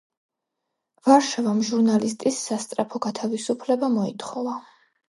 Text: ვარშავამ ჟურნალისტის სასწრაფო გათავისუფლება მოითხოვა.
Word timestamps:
ვარშავამ 1.09 1.61
ჟურნალისტის 1.69 2.41
სასწრაფო 2.49 3.05
გათავისუფლება 3.07 3.97
მოითხოვა. 4.01 4.61